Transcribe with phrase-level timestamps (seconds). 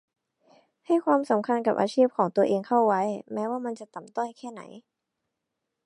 [0.85, 3.01] ให้ความสำคัญกับอาชีพของตัวเองเข้าไว้
[3.33, 4.61] แม้ว่ามันจะต่ำต้อยแค่ไหน